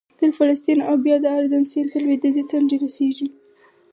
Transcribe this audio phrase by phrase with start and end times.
[0.19, 3.27] تر فلسطین او بیا د اردن سیند تر لوېدیځې څنډې رسېږي